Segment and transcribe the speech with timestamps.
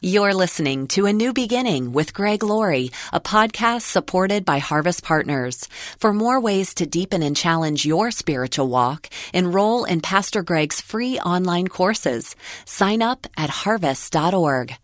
[0.00, 5.68] You're listening to A New Beginning with Greg Laurie, a podcast supported by Harvest Partners.
[5.98, 11.18] For more ways to deepen and challenge your spiritual walk, enroll in Pastor Greg's free
[11.18, 12.36] online courses.
[12.64, 14.76] Sign up at harvest.org.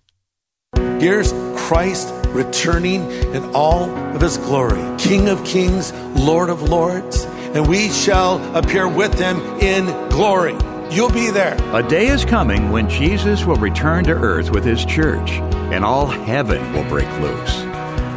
[0.99, 1.33] Here's
[1.69, 7.23] Christ returning in all of his glory, King of kings, Lord of lords,
[7.55, 10.57] and we shall appear with him in glory.
[10.95, 11.57] You'll be there.
[11.75, 15.33] A day is coming when Jesus will return to earth with his church,
[15.73, 17.63] and all heaven will break loose.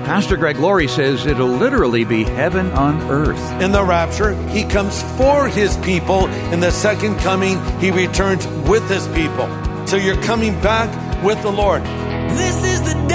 [0.06, 3.42] Pastor Greg Laurie says it'll literally be heaven on earth.
[3.64, 6.28] In the rapture, he comes for his people.
[6.54, 9.48] In the second coming, he returns with his people.
[9.88, 10.88] So you're coming back
[11.24, 11.82] with the Lord.
[11.82, 13.07] This is the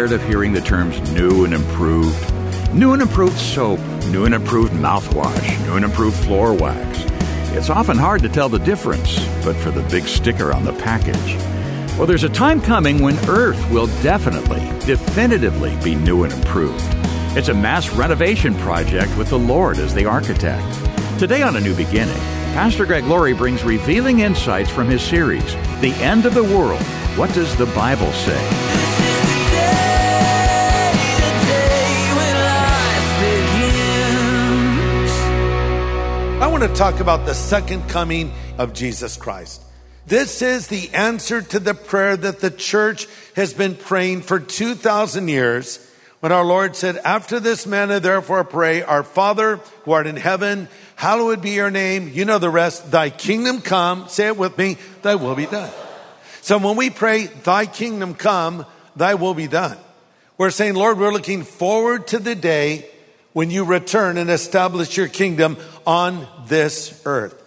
[0.00, 2.72] tired of hearing the terms new and improved?
[2.72, 7.04] New and improved soap, new and improved mouthwash, new and improved floor wax.
[7.52, 11.34] It's often hard to tell the difference, but for the big sticker on the package.
[11.98, 16.82] Well, there's a time coming when Earth will definitely, definitively be new and improved.
[17.36, 20.64] It's a mass renovation project with the Lord as the architect.
[21.18, 22.16] Today on A New Beginning,
[22.54, 26.80] Pastor Greg Laurie brings revealing insights from his series, The End of the World.
[27.18, 28.79] What does the Bible say?
[36.60, 39.62] Want to talk about the second coming of Jesus Christ.
[40.06, 45.28] This is the answer to the prayer that the church has been praying for 2,000
[45.28, 45.78] years
[46.18, 50.68] when our Lord said, After this manner, therefore, pray, Our Father who art in heaven,
[50.96, 52.10] hallowed be your name.
[52.12, 52.90] You know the rest.
[52.90, 54.08] Thy kingdom come.
[54.08, 54.76] Say it with me.
[55.00, 55.72] Thy will be done.
[56.42, 58.66] So when we pray, Thy kingdom come,
[58.96, 59.78] Thy will be done.
[60.36, 62.90] We're saying, Lord, we're looking forward to the day
[63.32, 65.56] when you return and establish your kingdom
[65.86, 67.42] on this earth.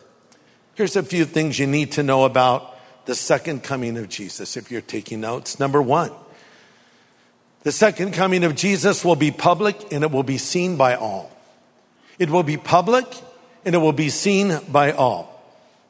[0.73, 2.75] Here's a few things you need to know about
[3.05, 5.59] the second coming of Jesus if you're taking notes.
[5.59, 6.11] Number one,
[7.61, 11.31] the second coming of Jesus will be public and it will be seen by all.
[12.17, 13.05] It will be public
[13.65, 15.29] and it will be seen by all.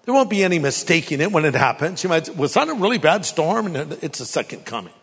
[0.06, 2.04] There won't be any mistaking it when it happens.
[2.04, 3.74] You might say, was that a really bad storm?
[3.74, 4.94] And it's a second coming.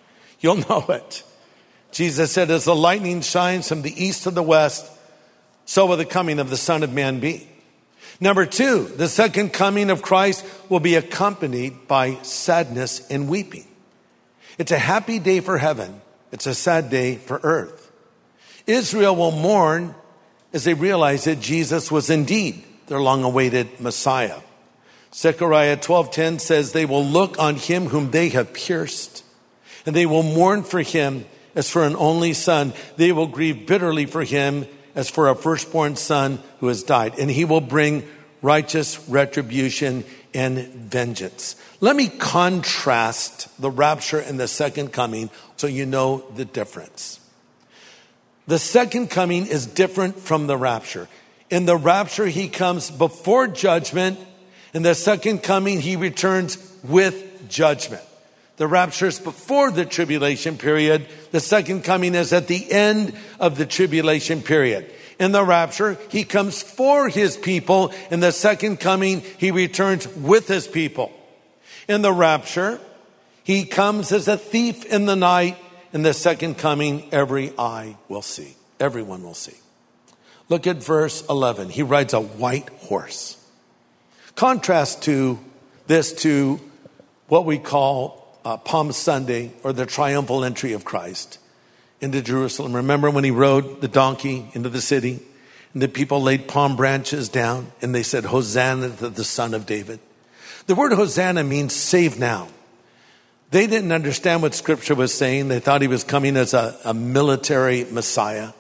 [0.41, 1.23] You'll know it.
[1.91, 4.87] Jesus said, as the lightning shines from the east to the west,
[5.65, 7.50] so will the coming of the Son of Man be.
[8.21, 13.67] Number two, the second coming of Christ will be accompanied by sadness and weeping.
[14.59, 16.03] It's a happy day for heaven.
[16.31, 17.91] It's a sad day for earth.
[18.67, 19.95] Israel will mourn
[20.53, 24.41] as they realize that Jesus was indeed their long awaited Messiah.
[25.15, 29.25] Zechariah 12:10 says they will look on him whom they have pierced
[29.87, 32.75] and they will mourn for him as for an only son.
[32.97, 37.19] They will grieve bitterly for him as for a firstborn son who has died.
[37.19, 38.09] And he will bring
[38.43, 41.57] righteous retribution and vengeance.
[41.81, 47.21] Let me contrast the rapture and the second coming so you know the difference.
[48.47, 51.09] The second coming is different from the rapture.
[51.51, 54.19] In the rapture, he comes before judgment.
[54.73, 58.03] In the second coming, he returns with judgment.
[58.61, 61.07] The rapture is before the tribulation period.
[61.31, 64.93] The second coming is at the end of the tribulation period.
[65.19, 67.91] In the rapture, he comes for his people.
[68.11, 71.11] In the second coming, he returns with his people.
[71.89, 72.79] In the rapture,
[73.45, 75.57] he comes as a thief in the night.
[75.95, 78.57] In the second coming, every eye will see.
[78.79, 79.57] Everyone will see.
[80.51, 81.71] Look at verse 11.
[81.71, 83.43] He rides a white horse.
[84.35, 85.39] Contrast to
[85.87, 86.61] this to
[87.27, 91.39] what we call uh, Palm Sunday or the triumphal entry of Christ
[92.01, 92.75] into Jerusalem.
[92.75, 95.21] Remember when he rode the donkey into the city
[95.73, 99.67] and the people laid palm branches down and they said, Hosanna to the son of
[99.67, 100.01] David.
[100.67, 102.49] The word Hosanna means save now.
[103.51, 105.49] They didn't understand what scripture was saying.
[105.49, 108.51] They thought he was coming as a, a military Messiah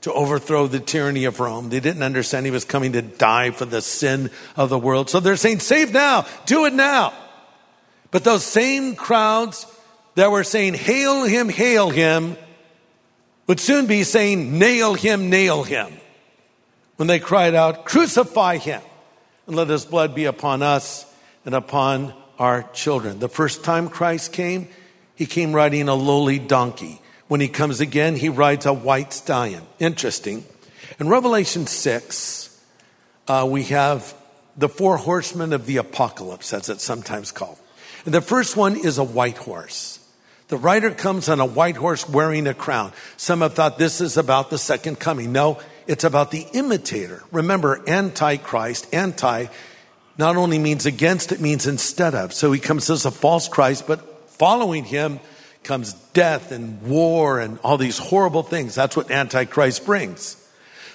[0.00, 1.68] to overthrow the tyranny of Rome.
[1.68, 5.08] They didn't understand he was coming to die for the sin of the world.
[5.08, 7.12] So they're saying, save now, do it now.
[8.12, 9.66] But those same crowds
[10.14, 12.36] that were saying, hail him, hail him,
[13.48, 15.92] would soon be saying, nail him, nail him.
[16.96, 18.82] When they cried out, crucify him
[19.46, 21.06] and let his blood be upon us
[21.44, 23.18] and upon our children.
[23.18, 24.68] The first time Christ came,
[25.16, 27.00] he came riding a lowly donkey.
[27.28, 29.62] When he comes again, he rides a white stallion.
[29.78, 30.44] Interesting.
[31.00, 32.60] In Revelation 6,
[33.26, 34.14] uh, we have
[34.56, 37.58] the four horsemen of the apocalypse, as it's sometimes called.
[38.04, 39.98] And the first one is a white horse.
[40.48, 42.92] The rider comes on a white horse wearing a crown.
[43.16, 45.32] Some have thought this is about the second coming.
[45.32, 47.22] No, it's about the imitator.
[47.32, 49.46] Remember, antichrist, anti,
[50.18, 52.34] not only means against, it means instead of.
[52.34, 55.20] So he comes as a false Christ, but following him
[55.62, 58.74] comes death and war and all these horrible things.
[58.74, 60.36] That's what antichrist brings.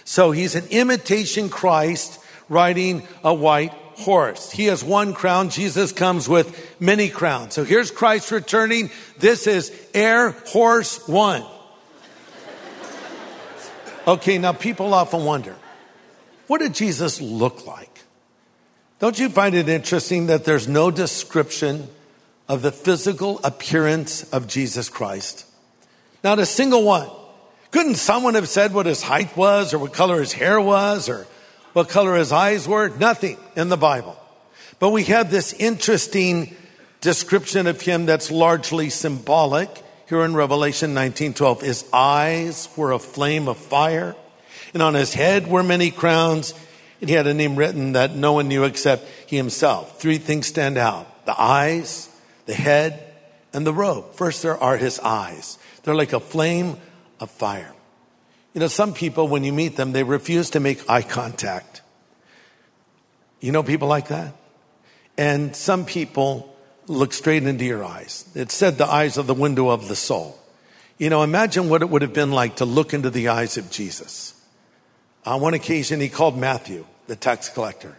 [0.04, 2.20] So he's an imitation Christ
[2.50, 4.52] riding a white horse.
[4.52, 5.50] He has one crown.
[5.50, 7.56] Jesus comes with many crowns.
[7.56, 8.92] So here's Christ returning.
[9.18, 11.44] This is Air Horse One.
[14.08, 15.56] Okay, now people often wonder,
[16.48, 17.90] what did Jesus look like?
[19.00, 21.90] Don't you find it interesting that there's no description
[22.48, 25.46] of the physical appearance of Jesus Christ?
[26.24, 27.10] Not a single one.
[27.72, 31.28] Couldn't someone have said what his height was or what color his hair was or
[31.78, 32.90] what color his eyes were?
[32.90, 34.18] Nothing in the Bible.
[34.80, 36.56] But we have this interesting
[37.02, 39.70] description of him that's largely symbolic
[40.10, 41.62] here in Revelation 19:12.
[41.62, 44.16] His eyes were a flame of fire,
[44.74, 46.56] and on his head were many crowns,
[47.00, 50.00] and he had a name written that no one knew except he himself.
[50.00, 52.10] Three things stand out: the eyes,
[52.48, 53.04] the head,
[53.54, 54.16] and the robe.
[54.16, 55.60] First there are his eyes.
[55.84, 56.78] They're like a flame
[57.20, 57.72] of fire.
[58.58, 61.84] You know, some people, when you meet them, they refuse to make eye contact.
[63.40, 64.34] You know people like that?
[65.16, 66.56] And some people
[66.88, 68.28] look straight into your eyes.
[68.34, 70.40] It said the eyes are the window of the soul.
[70.98, 73.70] You know, imagine what it would have been like to look into the eyes of
[73.70, 74.34] Jesus.
[75.24, 77.96] On one occasion, he called Matthew, the tax collector.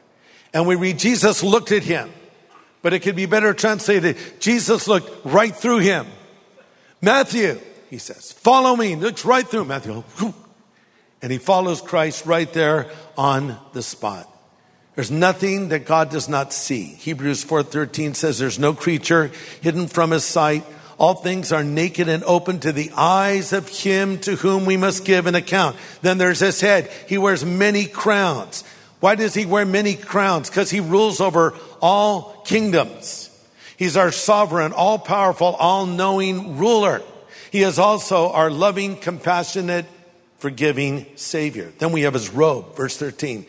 [0.53, 2.11] And we read, Jesus looked at him.
[2.83, 6.09] But it could be better translated, Jesus looked right through him.
[7.01, 7.61] Matthew,
[7.91, 8.97] he says, follow me.
[8.97, 10.03] Looks right through Matthew.
[11.23, 14.29] And he follows Christ right there on the spot.
[14.95, 16.85] There's nothing that God does not see.
[16.85, 19.31] Hebrews 4:13 says there's no creature
[19.61, 20.65] hidden from his sight.
[20.99, 25.05] All things are naked and open to the eyes of him to whom we must
[25.05, 25.77] give an account.
[26.03, 26.91] Then there's his head.
[27.07, 28.65] He wears many crowns.
[28.99, 30.51] Why does he wear many crowns?
[30.51, 33.31] Because he rules over all kingdoms.
[33.77, 37.03] He's our sovereign, all powerful, all knowing ruler.
[37.53, 39.87] He is also our loving, compassionate,
[40.39, 41.73] forgiving Savior.
[41.79, 43.47] Then we have his robe, verse 13.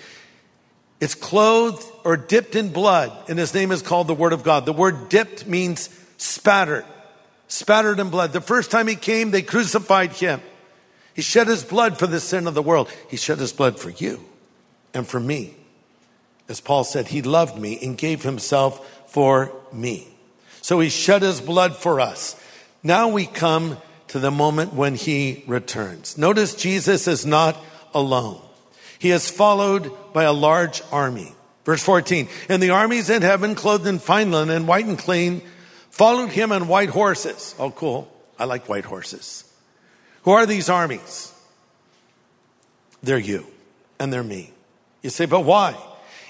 [0.99, 4.65] It's clothed or dipped in blood, and his name is called the Word of God.
[4.65, 6.85] The word dipped means spattered,
[7.47, 8.33] spattered in blood.
[8.33, 10.41] The first time he came, they crucified him.
[11.13, 12.89] He shed his blood for the sin of the world.
[13.09, 14.23] He shed his blood for you
[14.93, 15.55] and for me.
[16.47, 20.07] As Paul said, he loved me and gave himself for me.
[20.61, 22.35] So he shed his blood for us.
[22.83, 23.77] Now we come
[24.09, 26.17] to the moment when he returns.
[26.17, 27.57] Notice Jesus is not
[27.93, 28.41] alone.
[28.99, 31.33] He is followed by a large army.
[31.65, 35.41] Verse 14, and the armies in heaven, clothed in fine linen, and white and clean,
[35.91, 37.53] followed him on white horses.
[37.59, 38.11] Oh, cool.
[38.39, 39.43] I like white horses.
[40.23, 41.33] Who are these armies?
[43.03, 43.45] They're you
[43.99, 44.51] and they're me.
[45.01, 45.77] You say, but why?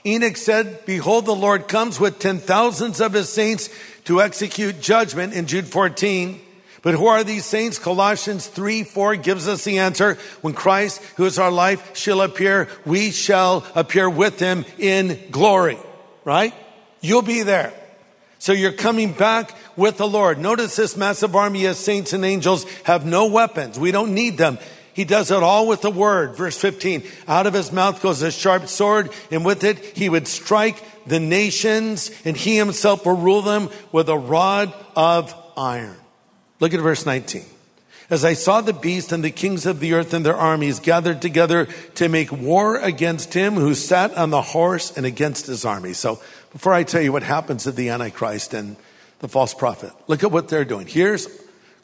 [0.05, 3.69] Enoch said, behold, the Lord comes with ten thousands of his saints
[4.05, 6.41] to execute judgment in Jude 14.
[6.81, 7.77] But who are these saints?
[7.79, 10.17] Colossians 3, 4 gives us the answer.
[10.41, 15.77] When Christ, who is our life, shall appear, we shall appear with him in glory.
[16.23, 16.53] Right?
[17.01, 17.73] You'll be there.
[18.39, 20.39] So you're coming back with the Lord.
[20.39, 23.77] Notice this massive army of saints and angels have no weapons.
[23.77, 24.57] We don't need them.
[24.93, 26.35] He does it all with the word.
[26.35, 27.03] Verse 15.
[27.27, 31.19] Out of his mouth goes a sharp sword, and with it he would strike the
[31.19, 35.95] nations, and he himself will rule them with a rod of iron.
[36.59, 37.43] Look at verse 19.
[38.09, 41.21] As I saw the beast and the kings of the earth and their armies gathered
[41.21, 45.93] together to make war against him who sat on the horse and against his army.
[45.93, 46.19] So
[46.51, 48.77] before I tell you what happens to the Antichrist and
[49.19, 50.87] the false prophet, look at what they're doing.
[50.87, 51.27] Here's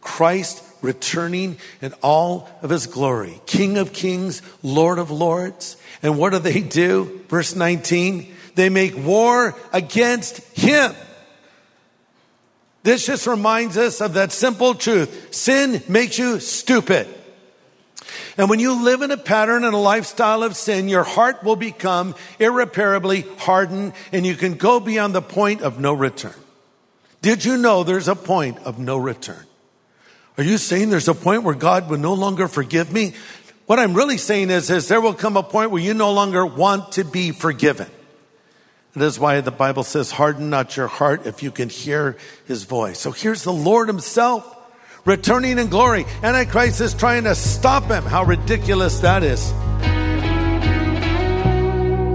[0.01, 5.77] Christ returning in all of his glory, King of kings, Lord of lords.
[6.01, 7.21] And what do they do?
[7.27, 10.93] Verse 19, they make war against him.
[12.85, 15.33] This just reminds us of that simple truth.
[15.33, 17.07] Sin makes you stupid.
[18.37, 21.55] And when you live in a pattern and a lifestyle of sin, your heart will
[21.55, 26.35] become irreparably hardened and you can go beyond the point of no return.
[27.23, 29.47] Did you know there's a point of no return?
[30.37, 33.15] Are you saying there's a point where God will no longer forgive me?
[33.65, 36.45] What I'm really saying is, is there will come a point where you no longer
[36.45, 37.89] want to be forgiven.
[38.95, 42.63] That is why the Bible says, harden not your heart if you can hear his
[42.63, 42.97] voice.
[42.97, 44.49] So here's the Lord himself
[45.03, 46.05] returning in glory.
[46.23, 48.03] Antichrist is trying to stop him.
[48.03, 49.51] How ridiculous that is.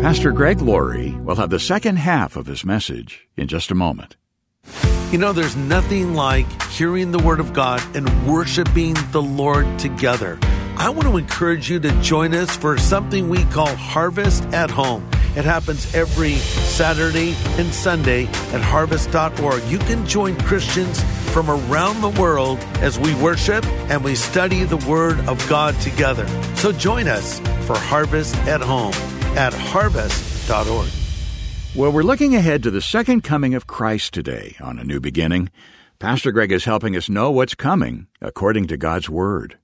[0.02, 4.16] Pastor Greg Laurie will have the second half of his message in just a moment.
[5.12, 10.38] You know, there's nothing like hearing the Word of God and worshiping the Lord together.
[10.78, 15.06] I want to encourage you to join us for something we call Harvest at Home.
[15.36, 19.62] It happens every Saturday and Sunday at harvest.org.
[19.64, 24.76] You can join Christians from around the world as we worship and we study the
[24.88, 26.26] Word of God together.
[26.56, 28.92] So join us for Harvest at Home
[29.36, 30.88] at harvest.org.
[31.76, 35.50] Well, we're looking ahead to the second coming of Christ today on A New Beginning.
[36.00, 39.58] Pastor Greg is helping us know what's coming according to God's Word.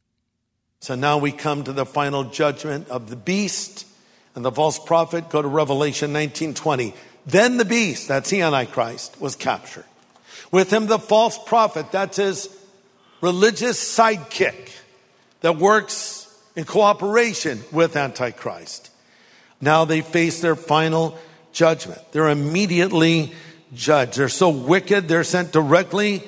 [0.80, 3.86] So now we come to the final judgment of the beast
[4.36, 5.28] and the false prophet.
[5.30, 6.94] Go to Revelation 19:20.
[7.26, 9.86] Then the beast, that's the Antichrist, was captured.
[10.52, 12.48] With him the false prophet, that's his
[13.20, 14.70] religious sidekick
[15.40, 18.90] that works in cooperation with Antichrist.
[19.60, 21.18] Now they face their final
[21.52, 22.00] judgment.
[22.12, 23.32] They're immediately
[23.74, 24.18] judged.
[24.18, 26.22] They're so wicked, they're sent directly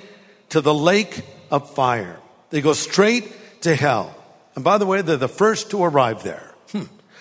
[0.49, 2.19] to the lake of fire.
[2.50, 4.15] They go straight to hell.
[4.55, 6.48] And by the way, they're the first to arrive there.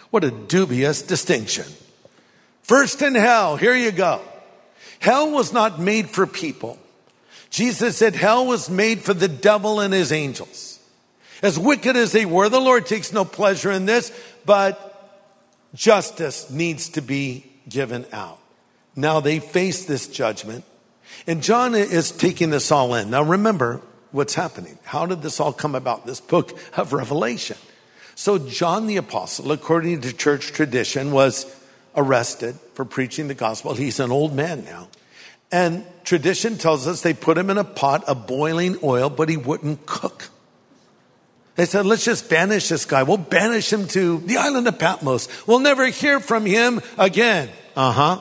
[0.09, 1.65] What a dubious distinction.
[2.61, 4.21] First in hell, here you go.
[4.99, 6.77] Hell was not made for people.
[7.49, 10.79] Jesus said hell was made for the devil and his angels.
[11.41, 14.11] As wicked as they were, the Lord takes no pleasure in this,
[14.45, 14.83] but
[15.73, 18.39] justice needs to be given out.
[18.95, 20.65] Now they face this judgment,
[21.27, 23.11] and John is taking this all in.
[23.11, 24.79] Now remember what's happening.
[24.83, 26.05] How did this all come about?
[26.05, 27.57] This book of Revelation.
[28.17, 31.45] So John the Apostle, according to church tradition, was
[31.95, 33.75] arrested for preaching the gospel.
[33.75, 34.87] He's an old man now.
[35.51, 39.37] And tradition tells us they put him in a pot of boiling oil, but he
[39.37, 40.29] wouldn't cook.
[41.57, 43.03] They said, let's just banish this guy.
[43.03, 45.27] We'll banish him to the island of Patmos.
[45.45, 47.49] We'll never hear from him again.
[47.75, 48.19] Uh huh.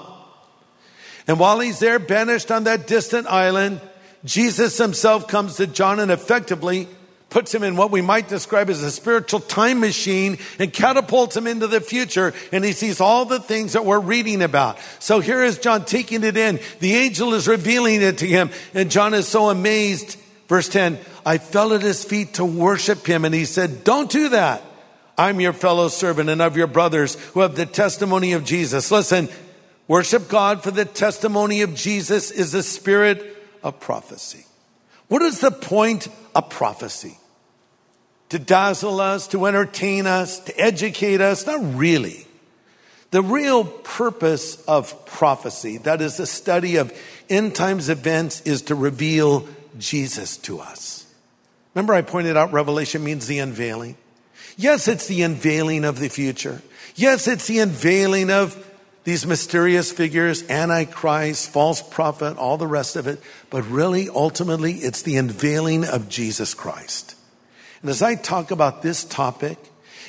[1.27, 3.81] And while he's there, banished on that distant island,
[4.27, 6.87] Jesus himself comes to John and effectively
[7.29, 11.47] puts him in what we might describe as a spiritual time machine and catapults him
[11.47, 12.33] into the future.
[12.53, 14.79] And he sees all the things that we're reading about.
[15.01, 16.61] So here is John taking it in.
[16.81, 18.51] The angel is revealing it to him.
[18.75, 20.17] And John is so amazed.
[20.49, 23.25] Verse 10, I fell at his feet to worship him.
[23.25, 24.63] And he said, don't do that.
[25.19, 28.91] I'm your fellow servant and of your brothers who have the testimony of Jesus.
[28.91, 29.29] Listen,
[29.89, 34.46] worship God for the testimony of Jesus is the spirit of prophecy.
[35.09, 37.19] What is the point of prophecy?
[38.31, 41.47] To dazzle us, to entertain us, to educate us?
[41.47, 42.27] Not really.
[43.13, 46.93] The real purpose of prophecy, that is the study of
[47.31, 49.47] end times events, is to reveal
[49.79, 51.07] Jesus to us.
[51.75, 53.97] Remember, I pointed out Revelation means the unveiling.
[54.57, 56.63] Yes, it's the unveiling of the future.
[56.97, 58.57] Yes, it's the unveiling of
[59.07, 63.21] these mysterious figures, Antichrist, false prophet, all the rest of it.
[63.51, 67.15] But really, ultimately, it's the unveiling of Jesus Christ.
[67.83, 69.59] And as I talk about this topic,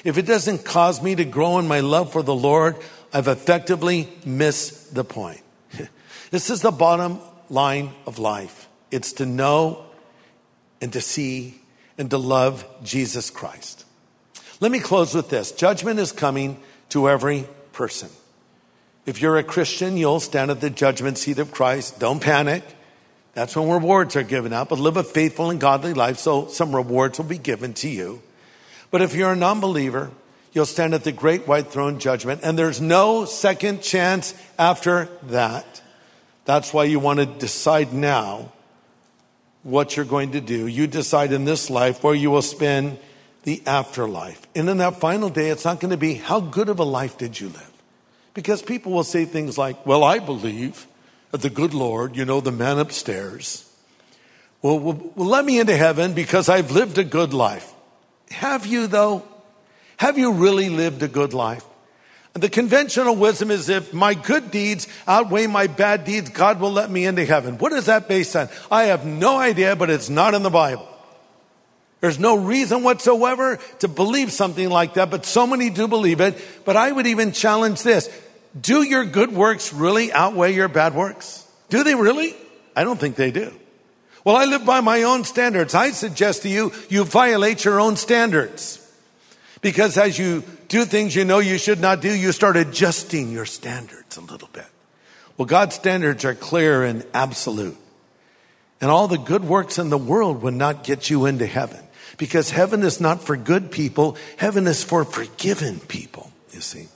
[0.04, 2.76] if it doesn't cause me to grow in my love for the Lord,
[3.14, 5.42] I've effectively missed the point.
[6.32, 7.20] this is the bottom
[7.52, 8.68] line of life.
[8.90, 9.86] It's to know
[10.82, 11.62] and to see
[12.00, 13.86] and to love Jesus Christ.
[14.60, 15.52] Let me close with this.
[15.52, 18.10] Judgment is coming to every person.
[19.08, 21.98] If you're a Christian, you'll stand at the judgment seat of Christ.
[21.98, 22.62] Don't panic.
[23.36, 26.76] That's when rewards are given out, but live a faithful and godly life so some
[26.76, 28.22] rewards will be given to you.
[28.92, 30.12] But if you're a non-believer,
[30.52, 35.82] you'll stand at the great white throne judgment and there's no second chance after that.
[36.44, 38.52] That's why you want to decide now
[39.64, 40.68] what you're going to do.
[40.68, 43.00] You decide in this life where you will spend
[43.44, 44.46] the afterlife.
[44.54, 47.18] And in that final day, it's not going to be how good of a life
[47.18, 47.77] did you live?
[48.38, 50.86] Because people will say things like, well, I believe
[51.32, 53.68] that the good Lord, you know, the man upstairs,
[54.62, 57.74] will, will, will let me into heaven because I've lived a good life.
[58.30, 59.24] Have you though?
[59.98, 61.66] Have you really lived a good life?
[62.34, 66.92] The conventional wisdom is if my good deeds outweigh my bad deeds, God will let
[66.92, 67.58] me into heaven.
[67.58, 68.50] What is that based on?
[68.70, 70.88] I have no idea, but it's not in the Bible.
[72.02, 76.40] There's no reason whatsoever to believe something like that, but so many do believe it.
[76.64, 78.08] But I would even challenge this.
[78.60, 81.46] Do your good works really outweigh your bad works?
[81.70, 82.36] Do they really?
[82.76, 83.54] I don't think they do.
[84.24, 85.74] Well, I live by my own standards.
[85.74, 88.84] I suggest to you, you violate your own standards.
[89.62, 93.46] Because as you do things you know you should not do, you start adjusting your
[93.46, 94.68] standards a little bit.
[95.38, 97.78] Well, God's standards are clear and absolute.
[98.82, 101.80] And all the good works in the world would not get you into heaven.
[102.18, 106.88] Because heaven is not for good people, heaven is for forgiven people, you see.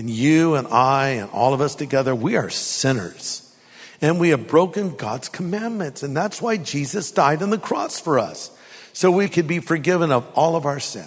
[0.00, 3.54] And you and I and all of us together, we are sinners.
[4.00, 6.02] And we have broken God's commandments.
[6.02, 8.50] And that's why Jesus died on the cross for us.
[8.94, 11.04] So we could be forgiven of all of our sin.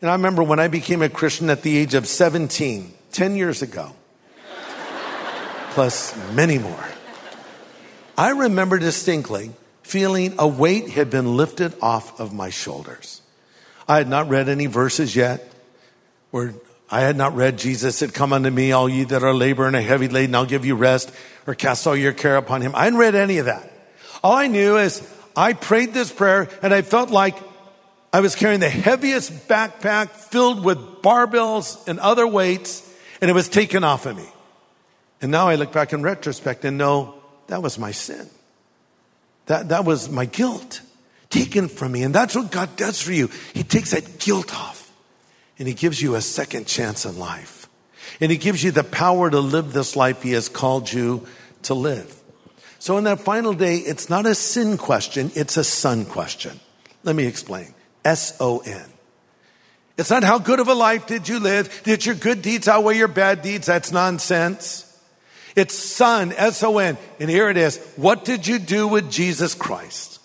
[0.00, 3.60] And I remember when I became a Christian at the age of 17, 10 years
[3.60, 3.90] ago,
[5.70, 6.84] plus many more.
[8.16, 9.50] I remember distinctly
[9.82, 13.20] feeling a weight had been lifted off of my shoulders.
[13.88, 15.52] I had not read any verses yet
[16.30, 16.54] where
[16.90, 19.76] I had not read Jesus had come unto me, all ye that are labor and
[19.76, 21.12] are heavy laden, I'll give you rest
[21.46, 22.74] or cast all your care upon him.
[22.74, 23.70] I hadn't read any of that.
[24.24, 25.06] All I knew is
[25.36, 27.36] I prayed this prayer and I felt like
[28.12, 32.86] I was carrying the heaviest backpack filled with barbells and other weights
[33.20, 34.28] and it was taken off of me.
[35.22, 37.14] And now I look back in retrospect and know
[37.46, 38.28] that was my sin.
[39.46, 40.80] That, that was my guilt
[41.28, 42.02] taken from me.
[42.02, 43.30] And that's what God does for you.
[43.54, 44.79] He takes that guilt off
[45.60, 47.68] and He gives you a second chance in life.
[48.20, 51.26] And He gives you the power to live this life He has called you
[51.62, 52.16] to live.
[52.80, 56.58] So in that final day, it's not a sin question, it's a son question.
[57.04, 57.74] Let me explain.
[58.04, 58.84] S O N.
[59.98, 61.82] It's not how good of a life did you live?
[61.84, 63.66] Did your good deeds outweigh your bad deeds?
[63.66, 64.86] That's nonsense.
[65.54, 66.96] It's Son, S O N.
[67.18, 67.76] And here it is.
[67.96, 70.20] What did you do with Jesus Christ?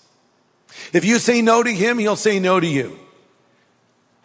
[0.94, 2.98] If you say no to him, he'll say no to you.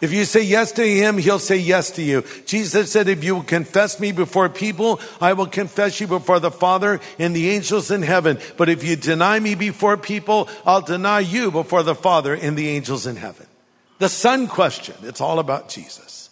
[0.01, 2.23] If you say yes to him, he'll say yes to you.
[2.47, 6.49] Jesus said, if you will confess me before people, I will confess you before the
[6.49, 8.39] Father and the angels in heaven.
[8.57, 12.69] But if you deny me before people, I'll deny you before the Father and the
[12.69, 13.45] angels in heaven.
[13.99, 16.31] The Son question, it's all about Jesus.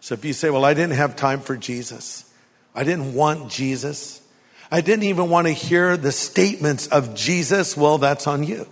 [0.00, 2.24] So if you say, well, I didn't have time for Jesus.
[2.74, 4.20] I didn't want Jesus.
[4.72, 7.76] I didn't even want to hear the statements of Jesus.
[7.76, 8.66] Well, that's on you.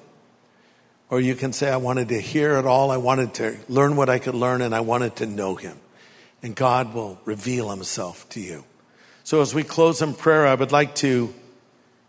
[1.08, 2.90] Or you can say, I wanted to hear it all.
[2.90, 5.78] I wanted to learn what I could learn and I wanted to know him.
[6.42, 8.64] And God will reveal himself to you.
[9.24, 11.32] So as we close in prayer, I would like to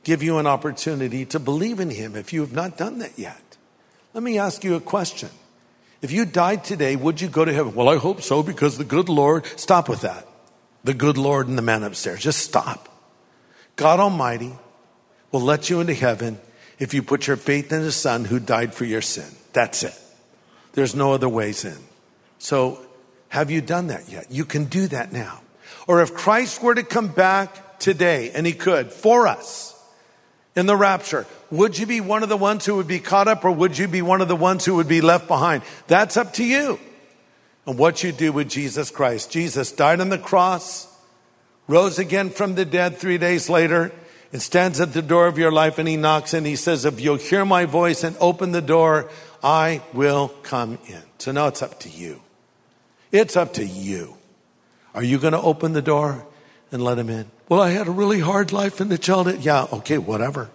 [0.03, 3.41] give you an opportunity to believe in him if you have not done that yet.
[4.13, 5.29] Let me ask you a question.
[6.01, 7.75] If you died today, would you go to heaven?
[7.75, 10.27] Well, I hope so because the good Lord, stop with that.
[10.83, 12.21] The good Lord and the man upstairs.
[12.21, 12.87] Just stop.
[13.75, 14.53] God Almighty
[15.31, 16.39] will let you into heaven
[16.79, 19.29] if you put your faith in the son who died for your sin.
[19.53, 19.99] That's it.
[20.73, 21.77] There's no other ways in.
[22.39, 22.79] So
[23.29, 24.31] have you done that yet?
[24.31, 25.41] You can do that now.
[25.87, 29.73] Or if Christ were to come back today, and he could, for us,
[30.55, 33.45] in the rapture, would you be one of the ones who would be caught up
[33.45, 35.63] or would you be one of the ones who would be left behind?
[35.87, 36.79] That's up to you.
[37.65, 39.31] And what you do with Jesus Christ.
[39.31, 40.87] Jesus died on the cross,
[41.67, 43.91] rose again from the dead three days later,
[44.31, 46.99] and stands at the door of your life and he knocks and he says, if
[46.99, 49.09] you'll hear my voice and open the door,
[49.43, 51.01] I will come in.
[51.17, 52.21] So now it's up to you.
[53.11, 54.17] It's up to you.
[54.93, 56.25] Are you going to open the door
[56.71, 57.29] and let him in?
[57.47, 59.39] Well, I had a really hard life in the childhood.
[59.41, 60.49] Yeah, okay, whatever.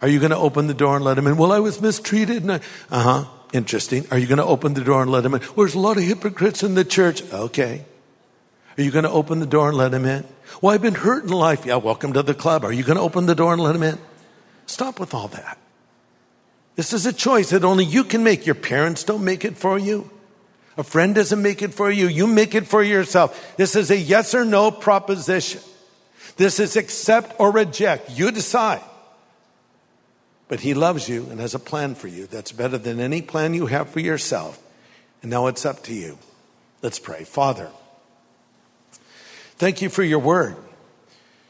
[0.00, 1.36] Are you going to open the door and let him in?
[1.36, 2.42] Well, I was mistreated.
[2.42, 2.58] And uh
[2.90, 3.24] huh.
[3.54, 4.04] Interesting.
[4.10, 5.40] Are you going to open the door and let him in?
[5.40, 7.22] Well, there's a lot of hypocrites in the church.
[7.32, 7.84] Okay.
[8.76, 10.24] Are you going to open the door and let him in?
[10.60, 11.66] Well, I've been hurt in life.
[11.66, 12.64] Yeah, welcome to the club.
[12.64, 13.98] Are you going to open the door and let him in?
[14.66, 15.58] Stop with all that.
[16.76, 18.46] This is a choice that only you can make.
[18.46, 20.10] Your parents don't make it for you.
[20.76, 22.08] A friend doesn't make it for you.
[22.08, 23.56] You make it for yourself.
[23.56, 25.60] This is a yes or no proposition.
[26.36, 28.10] This is accept or reject.
[28.10, 28.82] You decide.
[30.48, 33.54] But he loves you and has a plan for you that's better than any plan
[33.54, 34.60] you have for yourself.
[35.22, 36.18] And now it's up to you.
[36.82, 37.24] Let's pray.
[37.24, 37.70] Father,
[39.64, 40.56] Thank you for your word.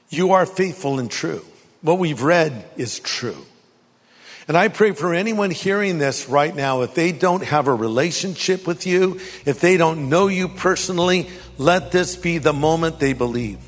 [0.09, 1.45] You are faithful and true.
[1.83, 3.45] What we've read is true.
[4.47, 8.69] And I pray for anyone hearing this right now, if they don't have a relationship
[8.69, 13.59] with you, if they don't know you personally, let this be the moment they believe.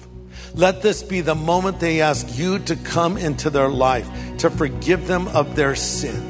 [0.55, 5.09] Let this be the moment they ask you to come into their life, to forgive
[5.09, 6.23] them of their sin.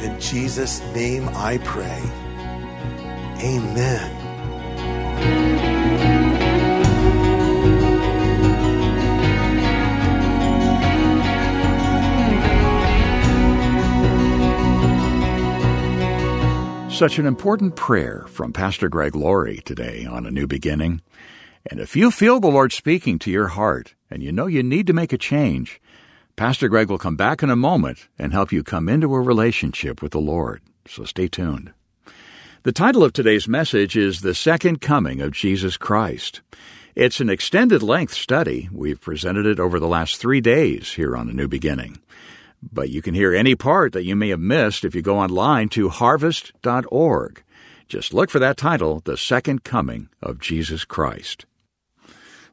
[0.00, 2.02] In Jesus' name I pray.
[3.42, 4.15] Amen.
[16.96, 21.02] Such an important prayer from Pastor Greg Laurie today on A New Beginning.
[21.70, 24.86] And if you feel the Lord speaking to your heart and you know you need
[24.86, 25.78] to make a change,
[26.36, 30.00] Pastor Greg will come back in a moment and help you come into a relationship
[30.00, 30.62] with the Lord.
[30.88, 31.74] So stay tuned.
[32.62, 36.40] The title of today's message is The Second Coming of Jesus Christ.
[36.94, 38.70] It's an extended length study.
[38.72, 41.98] We've presented it over the last three days here on A New Beginning.
[42.72, 45.68] But you can hear any part that you may have missed if you go online
[45.70, 47.42] to harvest.org.
[47.88, 51.46] Just look for that title, The Second Coming of Jesus Christ.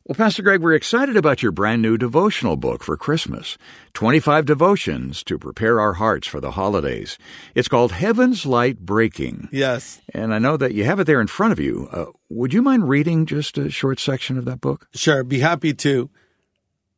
[0.06, 3.58] Well, Pastor Greg, we're excited about your brand new devotional book for Christmas
[3.94, 7.18] 25 Devotions to Prepare Our Hearts for the Holidays.
[7.56, 9.48] It's called Heaven's Light Breaking.
[9.50, 10.02] Yes.
[10.14, 11.88] And I know that you have it there in front of you.
[11.90, 14.90] Uh, would you mind reading just a short section of that book?
[14.94, 16.10] Sure, be happy to.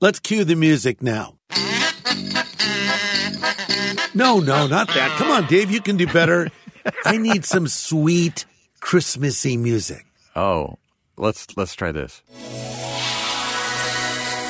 [0.01, 1.37] Let's cue the music now.
[4.15, 5.17] No, no, not that.
[5.17, 6.49] Come on, Dave, you can do better.
[7.05, 8.45] I need some sweet
[8.79, 10.05] Christmassy music.
[10.35, 10.77] Oh,
[11.17, 12.21] let's let's try this.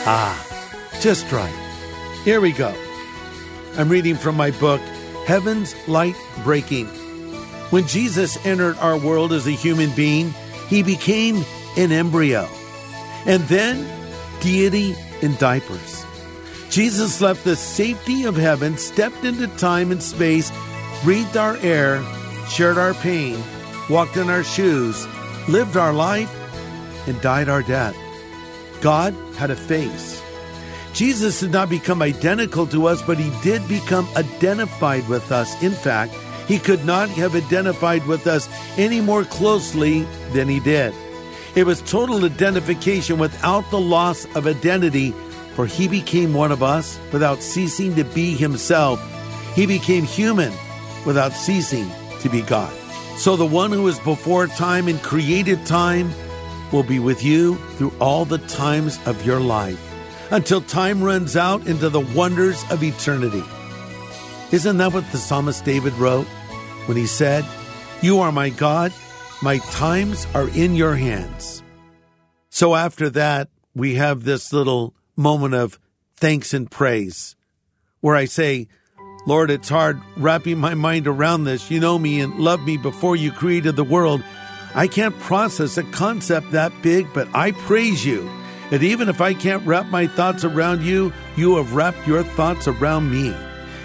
[0.08, 0.38] Ah,
[1.02, 1.54] just right.
[2.24, 2.74] Here we go.
[3.78, 4.82] I'm reading from my book,
[5.26, 6.88] Heaven's Light Breaking.
[7.72, 10.34] When Jesus entered our world as a human being,
[10.70, 11.44] he became
[11.76, 12.48] an embryo
[13.26, 13.88] and then
[14.42, 15.95] deity in diapers.
[16.76, 20.52] Jesus left the safety of heaven, stepped into time and space,
[21.06, 22.04] breathed our air,
[22.50, 23.42] shared our pain,
[23.90, 25.08] walked in our shoes,
[25.48, 26.30] lived our life,
[27.08, 27.96] and died our death.
[28.82, 30.22] God had a face.
[30.92, 35.56] Jesus did not become identical to us, but he did become identified with us.
[35.64, 36.14] In fact,
[36.46, 40.02] he could not have identified with us any more closely
[40.34, 40.94] than he did.
[41.56, 45.14] It was total identification without the loss of identity,
[45.56, 49.02] for he became one of us without ceasing to be himself.
[49.56, 50.54] He became human
[51.06, 51.90] without ceasing
[52.20, 52.74] to be God.
[53.18, 56.12] So the one who is before time and created time
[56.72, 59.80] will be with you through all the times of your life
[60.32, 63.44] until time runs out into the wonders of eternity.
[64.52, 66.28] Isn't that what the psalmist David wrote
[66.88, 67.46] when he said,
[68.02, 68.92] You are my God,
[69.42, 71.64] my times are in your hands?
[72.50, 75.80] So after that, we have this little moment of
[76.16, 77.36] thanks and praise
[78.02, 78.68] where I say,
[79.26, 81.72] Lord, it's hard wrapping my mind around this.
[81.72, 84.24] You know me and love me before you created the world.
[84.76, 88.30] I can't process a concept that big, but I praise you.
[88.72, 92.68] And even if I can't wrap my thoughts around you, you have wrapped your thoughts
[92.68, 93.34] around me.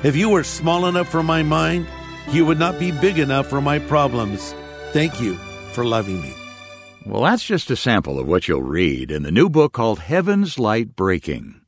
[0.02, 1.86] If you were small enough for my mind,
[2.30, 4.54] you would not be big enough for my problems.
[4.92, 5.34] Thank you
[5.72, 6.34] for loving me.
[7.06, 10.58] Well, that's just a sample of what you'll read in the new book called Heaven's
[10.58, 11.62] Light Breaking.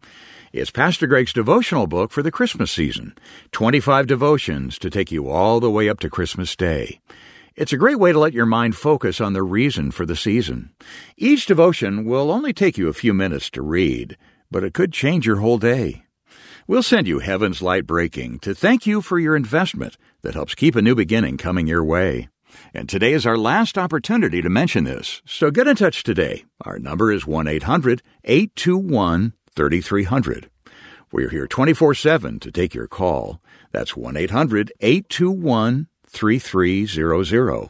[0.52, 3.14] It's Pastor Greg's devotional book for the Christmas season
[3.52, 7.00] 25 devotions to take you all the way up to Christmas Day.
[7.56, 10.70] It's a great way to let your mind focus on the reason for the season.
[11.16, 14.18] Each devotion will only take you a few minutes to read,
[14.50, 16.04] but it could change your whole day.
[16.66, 20.76] We'll send you Heaven's Light Breaking to thank you for your investment that helps keep
[20.76, 22.28] a new beginning coming your way.
[22.74, 26.44] And today is our last opportunity to mention this, so get in touch today.
[26.62, 30.48] Our number is 1 800 821 3300.
[31.12, 33.42] We're here 24 7 to take your call.
[33.72, 37.68] That's 1 800 821 3300.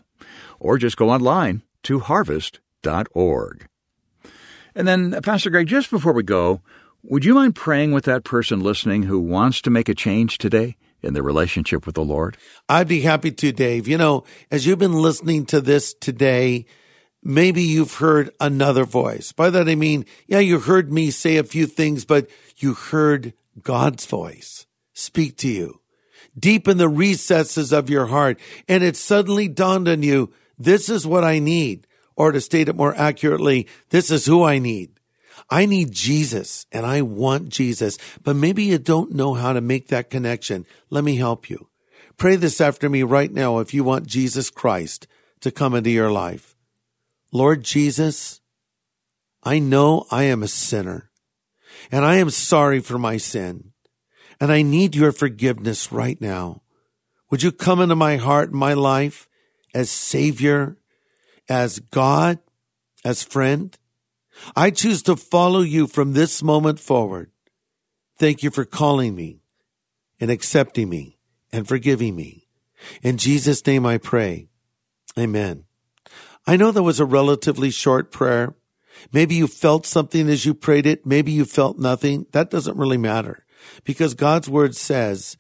[0.61, 3.67] Or just go online to harvest.org.
[4.75, 6.63] And then, uh, Pastor Greg, just before we go,
[7.03, 10.77] would you mind praying with that person listening who wants to make a change today
[11.03, 12.37] in their relationship with the Lord?
[12.69, 13.89] I'd be happy to, Dave.
[13.89, 16.67] You know, as you've been listening to this today,
[17.23, 19.33] maybe you've heard another voice.
[19.33, 23.35] By that I mean, yeah, you heard me say a few things, but you heard
[23.63, 25.83] God's voice speak to you
[26.39, 28.39] deep in the recesses of your heart.
[28.69, 31.87] And it suddenly dawned on you, this is what I need.
[32.15, 34.91] Or to state it more accurately, this is who I need.
[35.53, 39.89] I need Jesus and I want Jesus, but maybe you don't know how to make
[39.89, 40.65] that connection.
[40.89, 41.69] Let me help you.
[42.17, 45.07] Pray this after me right now if you want Jesus Christ
[45.43, 46.57] to come into your life.
[47.33, 48.41] Lord Jesus,
[49.43, 51.11] I know I am a sinner
[51.91, 53.73] and I am sorry for my sin
[54.41, 56.63] and I need your forgiveness right now.
[57.31, 59.29] Would you come into my heart and my life
[59.75, 60.79] as Savior,
[61.47, 62.39] as God,
[63.05, 63.77] as friend?
[64.57, 67.31] I choose to follow you from this moment forward.
[68.19, 69.43] Thank you for calling me
[70.21, 71.19] and accepting me
[71.53, 72.49] and forgiving me.
[73.03, 74.49] In Jesus' name I pray.
[75.19, 75.65] Amen.
[76.47, 78.55] I know that was a relatively short prayer.
[79.13, 81.07] Maybe you felt something as you prayed it.
[81.07, 82.27] Maybe you felt nothing.
[82.33, 83.45] That doesn't really matter
[83.85, 85.37] because God's word says,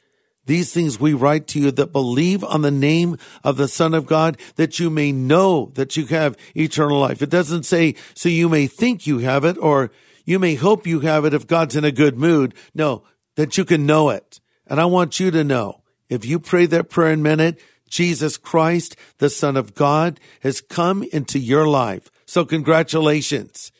[0.47, 4.07] these things we write to you that believe on the name of the Son of
[4.07, 7.23] God, that you may know that you have eternal life.
[7.23, 9.91] It doesn't say, so you may think you have it, or
[10.25, 12.55] you may hope you have it if God's in a good mood.
[12.75, 13.05] No,
[13.37, 14.41] that you can know it.
[14.67, 18.97] And I want you to know, if you pray that prayer in minute, Jesus Christ,
[19.19, 22.11] the Son of God, has come into your life.
[22.27, 23.71] So congratulations.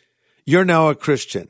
[0.45, 1.49] You're now a Christian.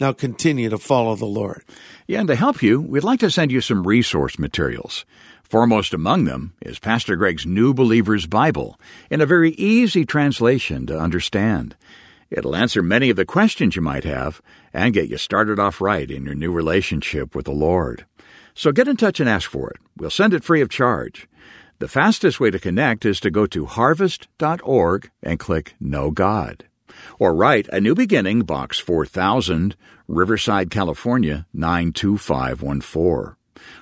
[0.00, 1.64] Now continue to follow the Lord.
[2.08, 5.04] Yeah, and to help you, we'd like to send you some resource materials.
[5.44, 10.98] Foremost among them is Pastor Greg's New Believer's Bible in a very easy translation to
[10.98, 11.76] understand.
[12.28, 16.10] It'll answer many of the questions you might have and get you started off right
[16.10, 18.04] in your new relationship with the Lord.
[18.54, 19.76] So get in touch and ask for it.
[19.96, 21.28] We'll send it free of charge.
[21.78, 26.64] The fastest way to connect is to go to harvest.org and click Know God.
[27.18, 29.76] Or write A New Beginning, Box 4000,
[30.08, 33.36] Riverside, California 92514.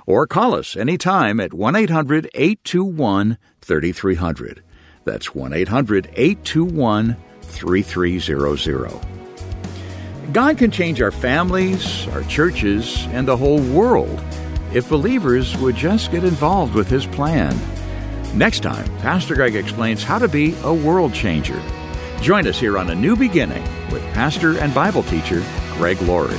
[0.06, 4.62] Or call us anytime at 1 800 821 3300.
[5.04, 9.00] That's 1 800 821 3300.
[10.32, 14.22] God can change our families, our churches, and the whole world
[14.72, 17.58] if believers would just get involved with His plan.
[18.34, 21.60] Next time, Pastor Greg explains how to be a world changer.
[22.22, 26.38] Join us here on A New Beginning with pastor and Bible teacher Greg Laurie.